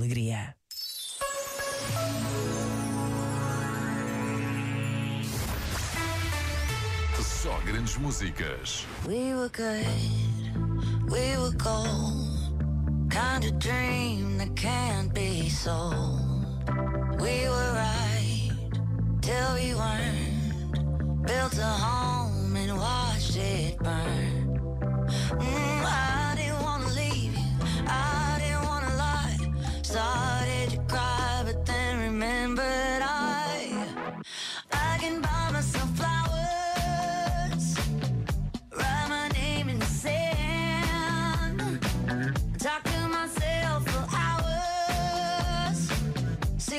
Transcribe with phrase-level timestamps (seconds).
[0.00, 0.56] alegria.
[7.20, 8.86] Só grandes músicas.
[9.06, 9.86] We were good,
[11.08, 12.28] we were gold.
[13.10, 16.20] Kind of dream that can't be sold.
[17.20, 18.52] We were right
[19.20, 21.26] till we weren't.
[21.26, 21.89] Built a home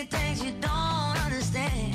[0.09, 1.93] Things you don't understand.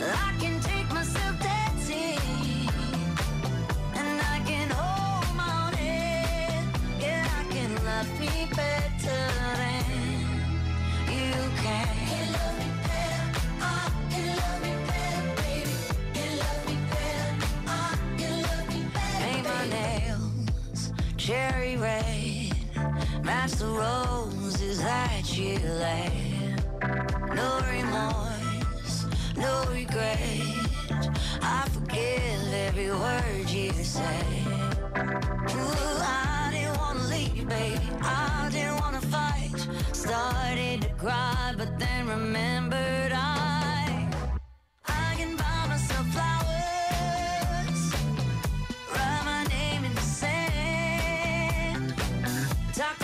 [0.00, 2.18] I can take myself dancing.
[3.94, 6.64] And I can hold my own head.
[7.00, 9.24] Yeah, I can love me better
[9.60, 9.84] than
[11.14, 11.86] you can.
[12.10, 13.26] Can love me better.
[13.62, 13.64] I
[14.10, 15.76] can love me better, baby.
[16.12, 17.30] Can love me better.
[17.68, 17.70] I
[18.18, 19.22] can love me better.
[19.22, 22.52] Paint my nails cherry red.
[23.22, 23.68] Match the
[24.24, 26.62] roses that you laid.
[27.34, 30.40] No remorse, no regret.
[31.42, 34.24] I forgive every word you say.
[34.96, 37.80] Ooh, I didn't wanna leave, baby.
[38.02, 39.68] I didn't wanna fight.
[39.92, 44.08] Started to cry, but then remembered I.
[44.86, 47.80] I can buy myself flowers.
[48.92, 51.94] Write my name in the sand.
[52.74, 53.03] Talk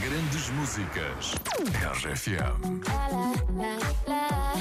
[0.00, 1.34] Grandes músicas.
[2.02, 2.80] RFM.
[2.86, 3.08] La
[3.56, 4.56] la la.